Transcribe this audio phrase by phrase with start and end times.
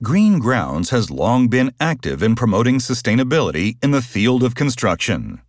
[0.00, 5.40] Green Grounds has long been active in promoting sustainability in the field of construction.